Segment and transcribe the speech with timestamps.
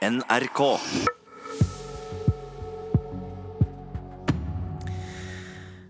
[0.00, 0.78] NRK.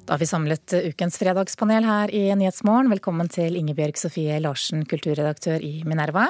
[0.05, 2.91] Da har vi samlet ukens fredagspanel her i Nyhetsmorgen.
[2.91, 6.27] Velkommen til Ingebjørg Sofie Larsen, kulturredaktør i Minerva.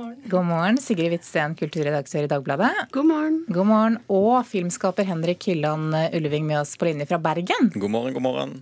[0.00, 0.22] Morgen.
[0.24, 2.70] God morgen, Sigrid Hvitsten, kulturredaktør i Dagbladet.
[2.94, 3.34] God morgen.
[3.52, 7.68] God morgen, Og filmskaper Henrik Hylland Ulleving med oss på linje fra Bergen.
[7.74, 8.54] God morgen, god morgen.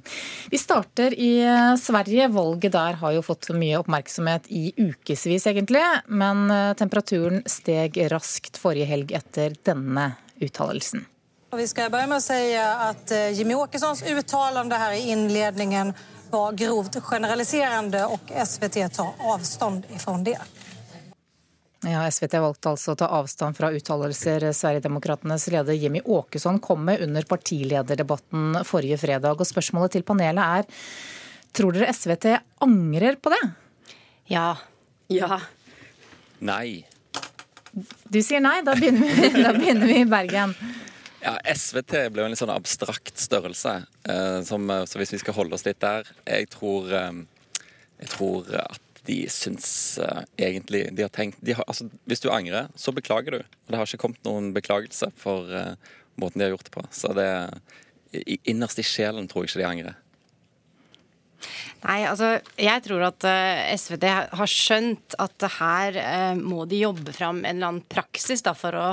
[0.51, 2.27] Vi starter i eh, Sverige.
[2.35, 5.85] Valget der har jo fått mye oppmerksomhet i ukevis, egentlig.
[6.11, 10.11] Men eh, temperaturen steg raskt forrige helg etter denne
[10.43, 11.07] uttalelsen.
[11.55, 15.95] Vi skal begynne med å si at eh, Jimmy Åkessons uttalende her i innledningen
[16.33, 20.41] var grovt generaliserende, og SVT tar avstand ifra det.
[21.87, 27.05] Ja, SVT valgte altså å ta avstand fra uttalelser Sverigedemokraternes leder Jimmy Åkesson kom med
[27.05, 29.39] under partilederdebatten forrige fredag.
[29.39, 30.67] Og spørsmålet til panelet er
[31.55, 32.33] tror dere SVT
[32.67, 33.43] angrer på det?
[34.33, 34.51] Ja.
[35.13, 35.39] Ja.
[36.43, 36.83] Nei.
[38.11, 40.55] Du sier nei, da begynner vi, da begynner vi i Bergen.
[41.23, 43.81] Ja, SVT ble jo en litt sånn abstrakt størrelse.
[44.03, 47.23] Eh, som, eh, så hvis vi skal holde oss litt der Jeg tror, eh,
[48.03, 49.69] jeg tror at de syns
[50.03, 53.41] uh, egentlig De har tenkt de har, altså, Hvis du angrer, så beklager du.
[53.41, 55.75] Og det har ikke kommet noen beklagelse for uh,
[56.21, 56.85] måten de har gjort det på.
[56.95, 57.31] Så det
[58.13, 59.99] i, Innerst i sjelen tror jeg ikke de angrer.
[61.85, 64.07] Nei, altså jeg tror at uh, SVT
[64.41, 68.75] har skjønt at her uh, må de jobbe fram en eller annen praksis da, for
[68.75, 68.89] å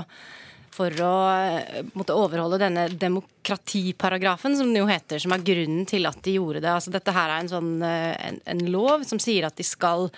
[0.76, 6.08] for å eh, måtte overholde denne demokratiparagrafen, som det jo heter, som er grunnen til
[6.10, 6.74] at de gjorde det.
[6.74, 10.10] Altså, dette her er en, sånn, en, en lov som sier at de skal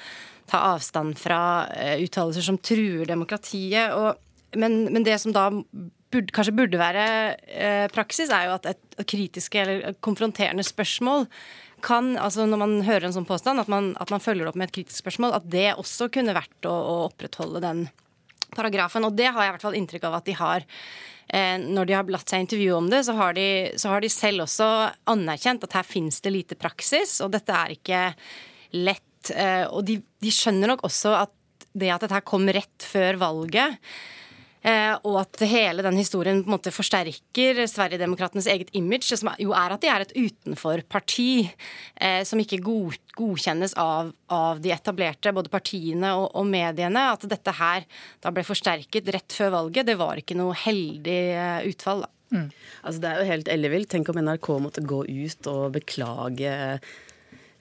[0.48, 1.40] ta avstand fra
[2.00, 3.94] uttalelser som truer demokratiet.
[3.94, 4.16] Og,
[4.56, 5.50] men, men, det som da
[6.14, 7.06] burde, kanskje burde være
[7.52, 11.28] eh, praksis, er jo at et kritiske eller konfronterende spørsmål
[11.86, 14.70] kan, altså når man hører en sånn påstand, at man, at man følger opp med
[14.70, 17.84] et kritisk spørsmål, at det også kunne vært å, å opprettholde den
[18.56, 19.06] paragrafen.
[19.08, 20.66] Og det har jeg i hvert fall inntrykk av at de har.
[21.28, 24.12] Eh, når de har latt seg intervjue om det, så har, de, så har de
[24.12, 24.68] selv også
[25.12, 28.04] anerkjent at her finnes det lite praksis, og dette er ikke
[28.78, 29.32] lett.
[29.34, 31.34] Eh, og de, de skjønner nok også at
[31.78, 33.76] det at dette kom rett før valget,
[35.08, 39.76] og at hele den historien på en måte forsterker Sverigedemokratenes eget image, som jo er
[39.76, 45.54] at de er et utenforparti eh, som ikke god, godkjennes av, av, de etablerte, både
[45.54, 47.08] partiene og, og, mediene.
[47.16, 47.88] At dette her
[48.24, 52.06] da ble forsterket rett før valget, det var ikke noe heldig eh, utfall.
[52.06, 52.14] da.
[52.36, 52.48] Mm.
[52.84, 53.92] Altså Det er jo helt ellevilt.
[53.94, 56.54] Tenk om NRK måtte gå ut og beklage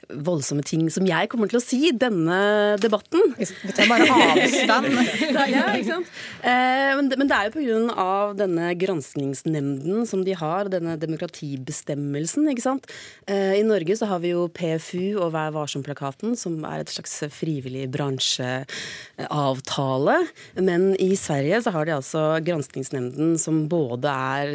[0.08, 3.20] voldsomme ting som jeg kommer til å si i denne debatten.
[3.38, 4.86] Vi tar bare avstand.
[5.52, 6.06] ja, ikke sant?
[6.42, 8.34] Eh, men, det, men, det er jo pga.
[8.38, 12.48] denne granskningsnemnden som de har, denne demokratibestemmelsen.
[12.52, 12.84] ikke sant?
[13.26, 17.14] Eh, I Norge så har vi jo PFU og Vær varsom-plakaten, som er et slags
[17.34, 20.16] frivillig bransjeavtale.
[20.60, 24.46] Men i Sverige så har de altså granskningsnemnden som både er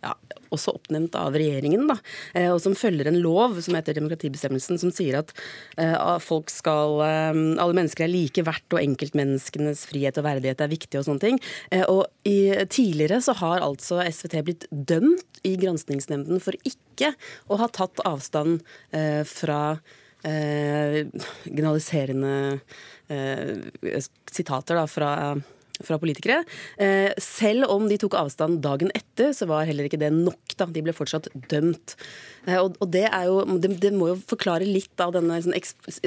[0.00, 0.14] ja,
[0.54, 1.96] også oppnevnt av regjeringen, da,
[2.34, 5.30] eh, og som følger en lov som heter demokratibestemmelsen, som sier at
[5.80, 10.72] uh, folk skal uh, Alle mennesker er like verdt, og enkeltmenneskenes frihet og verdighet er
[10.72, 11.36] viktig og sånne ting.
[11.92, 12.38] Og i,
[12.72, 17.12] tidligere så har altså SVT blitt dømt i granskingsnemnden for ikke
[17.50, 18.52] å ha tatt avstand
[19.28, 19.60] fra
[20.20, 22.34] generaliserende
[24.30, 25.10] sitater da, fra
[25.86, 26.42] fra politikere.
[26.80, 30.56] Eh, selv om de tok avstand dagen etter, så var heller ikke det nok.
[30.56, 30.68] da.
[30.70, 31.96] De ble fortsatt dømt.
[32.48, 35.56] Eh, og, det, jo, det, må jo forklare litt av denne sånn,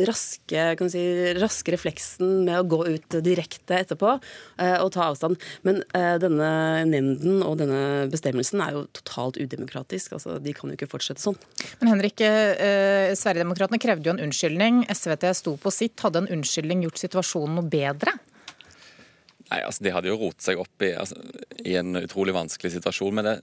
[0.08, 0.64] raske,
[0.94, 1.04] si,
[1.38, 5.40] raske, refleksen med å gå ut direkte etterpå eh, og ta avstand.
[5.68, 6.50] Men denne
[6.90, 10.18] nemnden og denne bestemmelsen er jo totalt udemokratisk.
[10.18, 11.38] altså De kan jo ikke fortsette sånn.
[11.82, 14.84] Men Henrik, eh, Sverigedemokraterna krevde jo en unnskyldning.
[14.94, 15.98] SVT sto på sitt.
[16.04, 18.16] Hadde en unnskyldning gjort situasjonen noe bedre?
[19.54, 21.20] Nei, altså De hadde jo rotet seg opp i, altså,
[21.62, 23.14] i, en utrolig vanskelig situasjon.
[23.20, 23.34] Men det,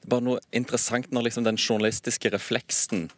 [0.00, 3.08] det er bare noe interessant når liksom den journalistiske refleksen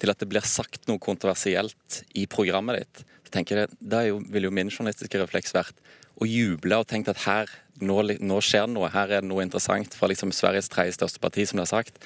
[0.00, 4.48] til at det blir sagt noe kontroversielt i programmet ditt, så tenker jeg, Da ville
[4.48, 5.76] jo min journalistiske refleks vært
[6.20, 7.52] å juble og tenke at her,
[7.84, 11.20] nå, nå skjer det noe, her er det noe interessant fra liksom Sveriges tredje største
[11.20, 12.00] parti, som det har sagt.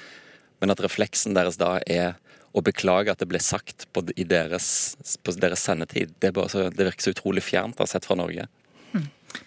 [0.59, 2.17] Men at refleksen deres da er
[2.55, 4.67] å beklage at det ble sagt på, deres,
[5.23, 6.13] på deres sendetid.
[6.19, 8.47] Det, bare, det virker så utrolig fjernt ha sett fra Norge.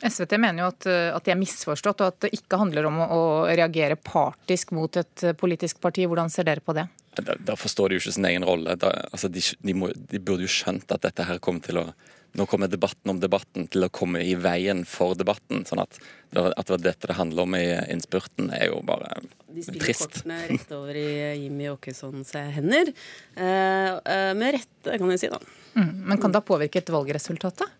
[0.00, 3.00] SVT mener jo at, eh, at, de er misforstått, og at det ikke handler om
[3.02, 6.06] å, å reagere partisk mot et eh, politisk parti.
[6.08, 6.88] Hvordan ser dere på det?
[7.18, 8.76] Da, da forstår de jo ikke sin egen rolle.
[8.78, 11.90] Da, altså de, de, må, de, burde jo skjønt at dette her kommer til å
[12.36, 15.64] nå kommer debatten om debatten til å komme i veien for debatten.
[15.66, 15.96] sånn at,
[16.36, 19.32] at det var dette det handler om i innspurten, er jo bare trist.
[19.56, 21.08] De spiller kortene rett over i
[21.40, 22.92] Jimmy Åkessons hender.
[22.92, 25.40] Eh, eh, med rette, kan jeg si, da.
[25.78, 27.77] Mm, men kan det ha påvirket valgresultatet?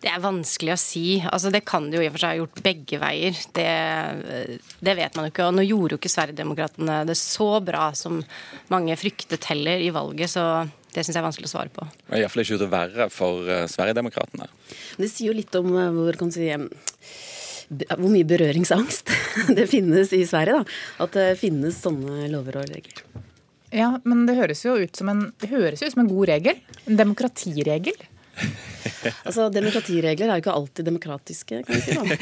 [0.00, 1.04] Det er vanskelig å si.
[1.28, 3.36] Altså, det kan det jo i og for seg ha gjort begge veier.
[3.56, 3.70] Det,
[4.80, 5.48] det, vet man jo ikke.
[5.50, 8.22] Og nå gjorde jo ikke Sverigedemokraterna det så bra som
[8.72, 10.44] mange fryktet heller i valget, så
[10.90, 11.84] det syns jeg er vanskelig å svare på.
[12.16, 14.48] Iallfall ikke det verre for uh, Sverigedemokraterna.
[14.96, 16.48] Det sier jo litt om uh, hvor, kan si,
[17.92, 19.12] hvor mye berøringsangst
[19.58, 20.62] det finnes i Sverige.
[20.62, 21.04] da.
[21.04, 23.04] At det finnes sånne lover og regler.
[23.70, 26.58] Ja, men det høres jo ut som en, det høres ut som en god regel.
[26.88, 28.00] En demokratiregel.
[29.26, 31.96] altså, Demokratiregler er jo ikke alltid demokratiske, kan vi si.
[31.96, 32.18] da.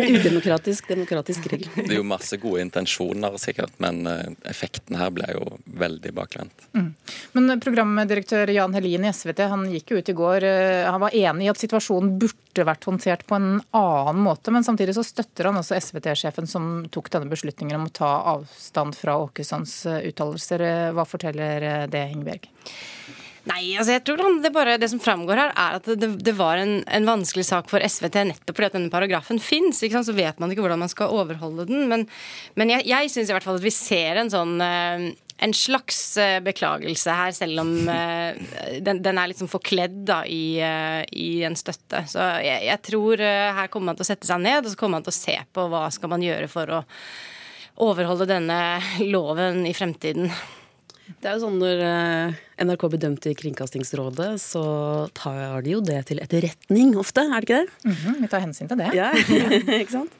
[0.00, 1.70] En udemokratisk demokratisk regel.
[1.76, 6.66] Det er jo masse gode intensjoner sikkert, men eh, effekten her ble jo veldig bakvendt.
[6.76, 6.90] Mm.
[7.36, 10.46] Men programdirektør Jan Helin i SVT han gikk jo ut i går.
[10.48, 14.66] Eh, han var enig i at situasjonen burde vært håndtert på en annen måte, men
[14.66, 19.18] samtidig så støtter han også SVT-sjefen som tok denne beslutningen om å ta avstand fra
[19.26, 20.66] Åkessons eh, uttalelser.
[20.96, 22.48] Hva forteller det, Ingebjørg?
[23.50, 26.60] Nei, altså jeg tror det, bare, det som framgår her, er at det, det var
[26.60, 29.80] en, en, vanskelig sak for SVT nettopp fordi at denne paragrafen fins.
[29.80, 31.88] Så vet man ikke hvordan man skal overholde den.
[31.90, 32.06] Men,
[32.60, 35.08] men jeg, jeg syns i hvert fall at vi ser en sånn eh,
[35.40, 38.36] en slags eh, beklagelse her, selv om uh,
[38.84, 42.04] den, den, er liksom forkledd da, i, i, en støtte.
[42.12, 44.98] Så jeg, jeg tror her kommer man til å sette seg ned og så kommer
[44.98, 46.84] man til å se på hva skal man gjøre for å
[47.80, 48.60] overholde denne
[49.00, 50.28] loven i fremtiden.
[51.20, 54.64] Det er jo sånn Når eh, NRK blir dømt i Kringkastingsrådet, så
[55.16, 57.90] tar de jo det til etterretning ofte, er det ikke det?
[57.90, 58.90] Mm -hmm, vi tar hensyn til det.
[58.94, 59.12] Ja,
[59.82, 60.12] ikke sant?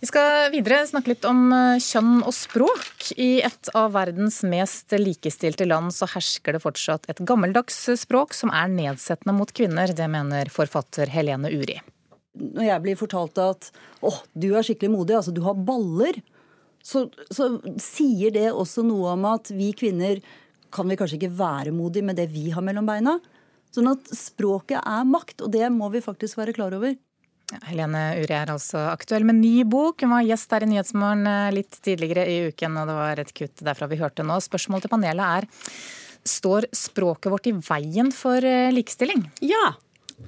[0.00, 3.12] Vi skal videre snakke litt om eh, kjønn og språk.
[3.18, 8.50] I et av verdens mest likestilte land så hersker det fortsatt et gammeldags språk som
[8.54, 9.90] er nedsettende mot kvinner.
[9.90, 11.80] Det mener forfatter Helene Uri.
[12.38, 13.70] Når jeg blir fortalt at
[14.06, 16.20] åh, du er skikkelig modig, altså du har baller
[16.84, 17.50] så, så
[17.82, 20.22] sier det også noe om at vi kvinner
[20.74, 23.18] kan vi kanskje ikke være modige med det vi har mellom beina.
[23.74, 26.96] Sånn at språket er makt, og det må vi faktisk være klar over.
[27.48, 30.04] Ja, Helene Uri er altså aktuell med ny bok.
[30.04, 33.32] Hun var gjest her i Nyhetsmorgen eh, litt tidligere i uken, og det var et
[33.36, 34.36] kutt derfra vi hørte nå.
[34.44, 35.48] Spørsmålet til panelet er
[36.28, 39.24] står språket vårt i veien for eh, likestilling?
[39.40, 39.72] Ja.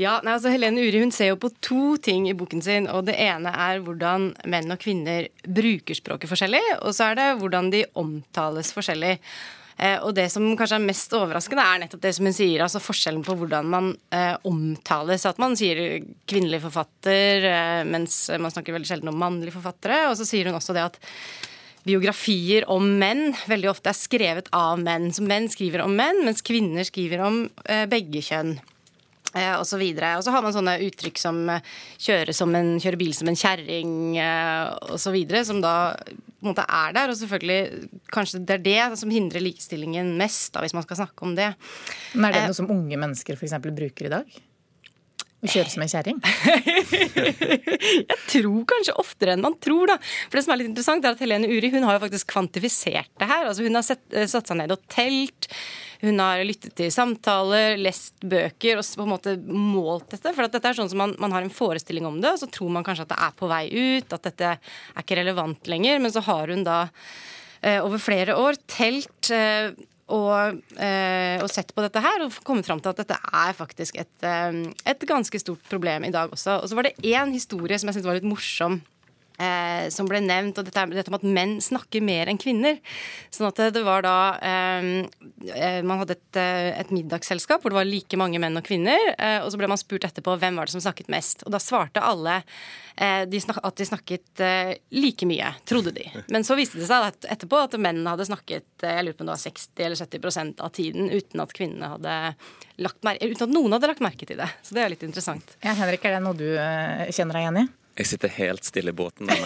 [0.00, 2.88] Ja, nei, altså Helene Uri hun ser jo på to ting i boken sin.
[2.92, 6.62] og Det ene er hvordan menn og kvinner bruker språket forskjellig.
[6.82, 9.16] Og så er det hvordan de omtales forskjellig.
[9.82, 12.64] Eh, og det som kanskje er mest overraskende, er nettopp det som hun sier.
[12.64, 15.24] altså Forskjellen på hvordan man eh, omtales.
[15.28, 20.04] At man sier kvinnelig forfatter, eh, mens man snakker veldig sjelden om mannlige forfattere.
[20.10, 21.00] Og så sier hun også det at
[21.86, 25.10] biografier om menn veldig ofte er skrevet av menn.
[25.14, 28.54] Så menn skriver om menn, mens kvinner skriver om eh, begge kjønn.
[29.32, 30.14] Eh, og så videre.
[30.18, 31.64] Og så har man sånne uttrykk som eh,
[32.04, 33.96] kjøre, som en, kjøre bil som en kjerring
[34.92, 35.18] osv.,
[35.48, 37.10] som da på en måte er der.
[37.10, 41.26] Og selvfølgelig kanskje det er det som hindrer likestillingen mest, da, hvis man skal snakke
[41.26, 41.52] om det.
[42.14, 43.58] Men er det noe som unge mennesker f.eks.
[43.72, 44.42] bruker i dag?
[45.42, 46.18] Å kjøre som en kjerring?
[48.12, 49.96] jeg tror kanskje oftere enn man tror, da.
[50.28, 53.10] For det som er litt interessant, er at Helene Uri hun har jo faktisk kvantifisert
[53.18, 53.48] det her.
[53.48, 55.50] Altså Hun har sett, eh, satt seg ned og telt.
[56.02, 60.30] Hun har lyttet til samtaler, lest bøker og på en måte målt dette.
[60.30, 62.70] For dette er sånn som man, man, har en forestilling om det, og så tror
[62.74, 66.02] man kanskje at det er på vei ut, at dette er ikke relevant lenger.
[66.02, 66.84] Men så har hun da
[67.62, 69.74] eh, over flere år telt eh,
[70.10, 74.00] og, eh, og, sett på dette her og kommet fram til at dette er faktisk
[74.02, 74.58] et, eh,
[74.90, 76.60] et ganske stort problem i dag også.
[76.62, 78.80] Og så var det én historie som jeg syntes var litt morsom
[79.42, 82.78] eh, som ble nevnt, og dette, dette, om at menn snakker mer enn kvinner.
[83.32, 84.90] Sånn at det var da eh,
[85.52, 89.00] eh Man hadde et, eh, et, middagsselskap hvor det var like mange menn og kvinner.
[89.16, 91.44] Eh, og så ble man spurt etterpå hvem var det som snakket mest.
[91.46, 92.38] Og da svarte alle
[92.96, 94.44] eh, de snak, at de snakket
[94.94, 96.06] like mye, trodde de.
[96.34, 99.30] Men så viste det seg at etterpå at mennene hadde snakket jeg lurer på om
[99.30, 102.16] det var 60 eller 70% av tiden uten at kvinnene hadde
[102.82, 104.48] lagt merke, uten at noen hadde lagt merke til det.
[104.66, 105.56] Så det er litt interessant.
[105.62, 106.48] Ja, Henrik, er det noe du
[107.14, 107.68] kjenner deg igjen i?
[107.98, 109.28] Jeg sitter helt stille i båten.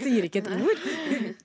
[0.00, 0.86] Sier ikke et ord.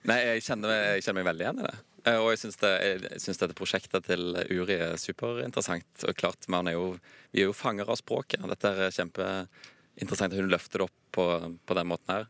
[0.05, 1.75] Nei, jeg kjenner, jeg kjenner, meg veldig igjen i det.
[2.05, 6.05] Eh, og jeg syns, det, jeg syns dette prosjektet til Uri er superinteressant.
[6.05, 6.87] Og klart, er jo,
[7.33, 8.45] Vi er jo fanger av språket.
[8.53, 10.37] Dette er kjempeinteressant.
[10.37, 11.29] Hun løfter det opp på,
[11.65, 12.27] på den måten her.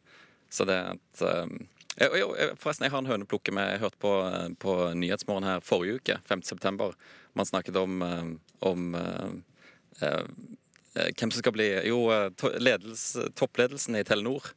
[0.50, 1.57] Så det at um,
[1.95, 4.09] Forresten, jeg har en høneplukke med Jeg hørte på,
[4.59, 6.89] på Nyhetsmorgen her forrige uke, 5.9.
[7.35, 8.03] Man snakket om,
[8.59, 9.31] om uh,
[10.01, 10.25] Eh,
[10.95, 14.51] hvem som skal bli Jo, eh, ledelse, toppledelsen i Telenor.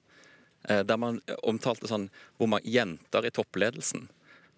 [0.68, 4.08] Eh, der man omtalte sånn hvor mange jenter i toppledelsen.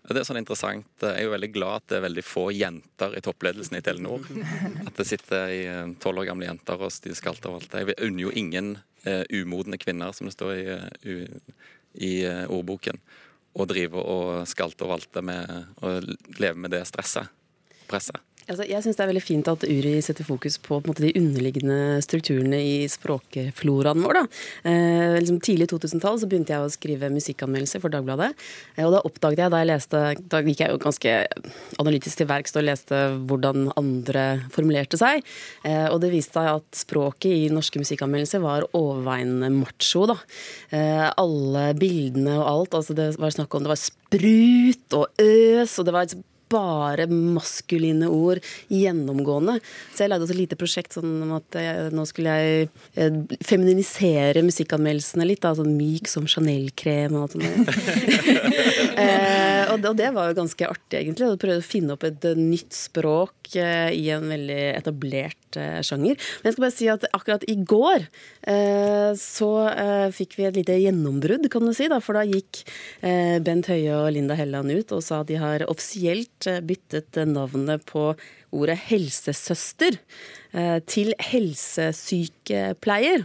[0.08, 0.88] Det er sånn interessant.
[1.02, 4.25] Jeg er jo veldig glad at det er veldig få jenter i toppledelsen i Telenor.
[4.88, 5.52] At det sitter
[6.00, 7.76] tolv år gamle jenter og de skalter og alt.
[7.76, 8.70] Jeg unner jo ingen
[9.04, 10.64] uh, umodne kvinner, som det står i,
[11.04, 11.60] uh,
[12.00, 12.96] i uh, ordboken.
[13.52, 15.52] å drive og skalte og valte med
[15.84, 15.99] å
[16.38, 17.28] leve med det stresset.
[17.90, 18.29] Presset.
[18.49, 21.12] Altså, jeg syns det er veldig fint at Uri setter fokus på, på måte, de
[21.18, 24.20] underliggende strukturene i språkfloraen vår.
[24.66, 28.32] Eh, liksom, tidlig 2000-tall så begynte jeg å skrive musikkanmeldelser for Dagbladet.
[28.76, 31.14] Eh, og da oppdaget jeg, da jeg leste Da gikk jeg jo ganske
[31.82, 35.23] analytisk til verks og leste hvordan andre formulerte seg.
[35.66, 40.06] Eh, og det viste seg at språket i norske musikkanmeldelser var overveiende macho.
[40.11, 40.18] da.
[40.75, 42.80] Eh, alle bildene og alt.
[42.80, 46.11] altså Det var snakk om det var sprut og øs, og det var
[46.50, 49.59] bare maskuline ord gjennomgående.
[49.95, 53.21] Så jeg lagde også et lite prosjekt sånn om at jeg, nå skulle jeg eh,
[53.47, 55.42] feminisere musikkanmeldelsene litt.
[55.45, 57.71] Da, sånn myk som Chanel-krem og alt sånt.
[59.00, 61.30] eh, og, og, det var jo ganske artig, egentlig.
[61.30, 66.19] Å prøve å finne opp et nytt språk eh, i en veldig etablert eh, sjanger.
[66.40, 68.07] Men jeg skal bare si at akkurat i går
[68.52, 71.88] eh, så eh, fikk vi et lite gjennombrudd, kan du si.
[71.90, 72.62] Da, for da gikk
[73.00, 77.85] Bent Høie og Linda Helland ut og sa at de har offisielt Eh, byttet navnet
[77.87, 78.14] på
[78.50, 79.99] ordet helsesøster
[80.52, 83.25] eh, til helsesykepleier.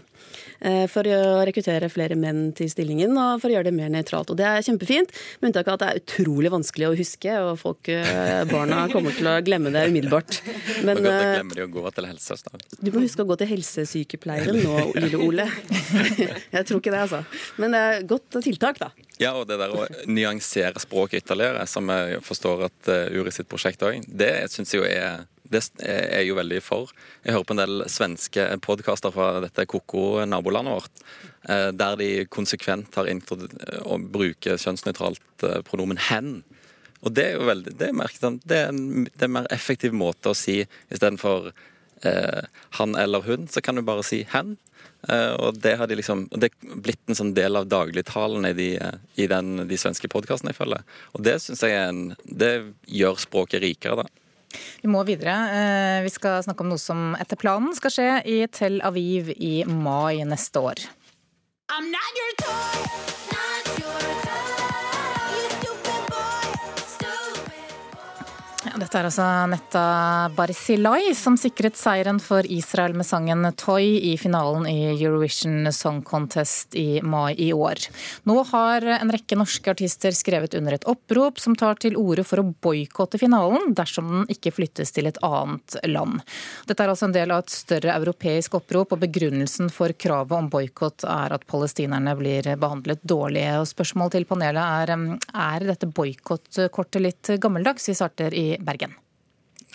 [0.66, 4.32] Eh, for å rekruttere flere menn til stillingen og for å gjøre det mer nøytralt.
[4.34, 7.60] Og det er kjempefint, med unntak av at det er utrolig vanskelig å huske, og
[7.62, 7.92] folk,
[8.50, 10.40] barna kommer til å glemme det umiddelbart.
[10.88, 12.66] Men da glemmer de å gå til helsesøster.
[12.82, 15.48] Du må huske å gå til helsesykepleieren nå, lille Ole.
[16.56, 17.22] Jeg tror ikke det, altså.
[17.62, 18.90] Men det er godt tiltak, da.
[19.22, 23.86] Ja, og det der å nyansere språket ytterligere, som jeg forstår at Uri sitt prosjekt
[23.88, 25.24] òg, det syns jeg jo er
[25.56, 26.92] det er jeg jo veldig for.
[27.26, 31.06] Jeg hører på en del svenske podkaster fra dette koko-nabolandet vårt,
[31.50, 36.44] uh, der de konsekvent har innført å bruke kjønnsnøytralt uh, pronomen 'hen'.
[37.06, 39.50] Og det er jo veldig, det er, merket, det er, en, det er en mer
[39.54, 41.52] effektiv måte å si istedenfor
[42.02, 42.48] eh,
[42.80, 44.58] 'han eller hun', så kan du bare si 'hen'.
[45.10, 48.54] Eh, og det har de liksom, det er blitt en sånn del av dagligtalen i,
[48.58, 48.70] de,
[49.22, 50.82] i den, de svenske podkastene jeg følger.
[51.14, 54.25] Og det syns jeg en, det gjør språket rikere, da.
[54.84, 55.36] Vi må videre.
[55.50, 59.58] Eh, vi skal snakke om noe som etter planen skal skje i Tel Aviv i
[59.68, 60.88] mai neste år.
[61.70, 63.25] I'm not your toy.
[68.76, 69.82] Dette er altså Netta
[70.36, 76.76] Barzilai som sikret seieren for Israel med sangen 'Toy' i finalen i Eurovision Song Contest
[76.76, 77.80] i mai i år.
[78.28, 82.42] Nå har en rekke norske artister skrevet under et opprop som tar til orde for
[82.42, 86.20] å boikotte finalen dersom den ikke flyttes til et annet land.
[86.68, 90.52] Dette er altså en del av et større europeisk opprop, og begrunnelsen for kravet om
[90.52, 93.48] boikott er at palestinerne blir behandlet dårlig.
[93.62, 94.94] Og spørsmål til panelet er
[95.46, 97.88] er dette boikottkortet litt gammeldags?
[97.88, 98.96] Vi starter i Bergen?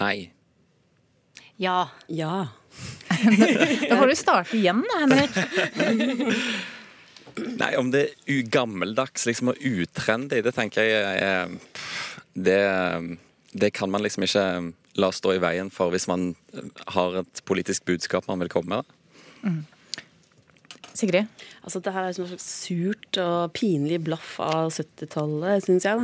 [0.00, 0.30] Nei.
[1.60, 1.90] Ja.
[2.08, 2.48] Ja.
[3.88, 5.34] da får du starte igjen, da, Henrik.
[7.60, 11.52] Nei, om det er gammeldags liksom, og utrendy, det tenker jeg er
[12.34, 12.62] det,
[13.52, 14.46] det kan man liksom ikke
[15.00, 16.32] la stå i veien for hvis man
[16.94, 18.96] har et politisk budskap man vil komme med.
[19.42, 19.62] Mm.
[20.98, 21.26] Sigrid?
[21.64, 25.96] Altså, det her er et surt og pinlig blaff av 70-tallet, syns jeg.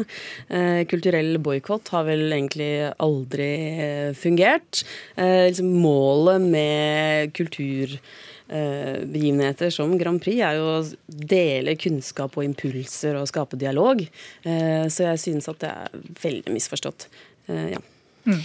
[0.53, 4.73] Eh, kulturell boikott har vel egentlig aldri eh, fungert.
[5.17, 13.15] Eh, liksom målet med kulturbegivenheter som Grand Prix er jo å dele kunnskap og impulser
[13.19, 13.97] og skape dialog.
[14.45, 15.89] Eh, så jeg synes at det er
[16.23, 17.01] veldig misforstått.
[17.49, 17.81] Eh, ja.
[18.27, 18.43] Mm.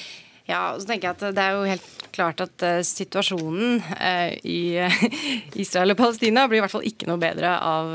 [0.50, 4.33] Ja, og så tenker jeg at Det er jo helt klart at uh, situasjonen uh,
[4.48, 5.03] i uh,
[5.63, 7.93] Israel og Palestina blir i hvert fall ikke noe bedre av,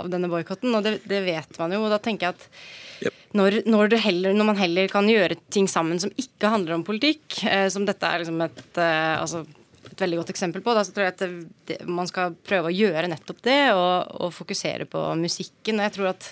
[0.00, 0.74] av denne boikotten.
[0.76, 1.84] Og det, det, vet man jo.
[1.86, 3.22] og da tenker jeg at yep.
[3.38, 7.40] når, når, heller, når, man heller kan gjøre ting sammen som ikke handler om politikk,
[7.72, 9.44] som dette er liksom et, altså,
[9.88, 11.30] et veldig godt eksempel på, da, så tror jeg at det,
[11.70, 15.80] det, man skal prøve å gjøre nettopp det, og, og fokusere på musikken.
[15.80, 16.30] og jeg tror at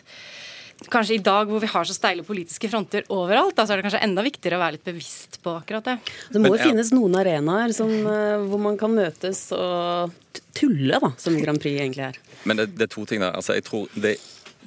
[0.87, 3.88] kanskje i dag hvor vi har så steile politiske fronter overalt, da, så er det
[3.88, 5.97] kanskje enda viktigere å være litt bevisst på akkurat det.
[6.32, 10.14] Det må jo finnes noen arenaer som, eh, hvor man kan møtes og
[10.54, 12.18] tulle, da, som Grand Prix egentlig er.
[12.49, 13.35] Men det, det er to ting der.
[13.35, 14.18] Altså, jeg tror det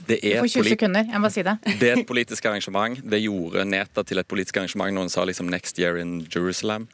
[0.07, 1.53] det er, 20 sekunder, jeg må si det.
[1.81, 2.97] det er et politisk arrangement.
[3.05, 4.95] Det gjorde Neta til et politisk arrangement.
[4.95, 6.87] når hun sa liksom 'Next year in Jerusalem'.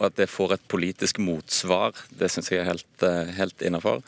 [0.00, 4.02] At det får et politisk motsvar, det syns jeg er helt, eh, helt innafor.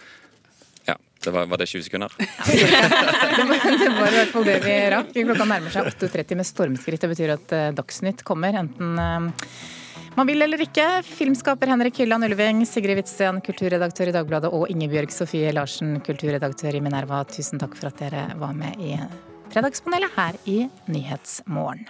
[1.27, 2.13] Det var, var, det 20 sekunder?
[2.19, 5.11] det, var, i hvert fall det vi rakk.
[5.17, 7.03] Klokka nærmer seg 8.30 med stormskritt.
[7.03, 9.49] Det betyr at uh, Dagsnytt kommer, enten uh,
[10.17, 10.87] man vil eller ikke.
[11.05, 16.81] Filmskaper Henrik Hylland Ulving, Sigrid Hvitsten, kulturredaktør i Dagbladet, og Ingebjørg Sofie Larsen, kulturredaktør i
[16.81, 17.21] Minerva.
[17.29, 18.95] Tusen takk for at dere var med i
[19.53, 21.85] Fredagspanelet her i Nyhetsmorgen.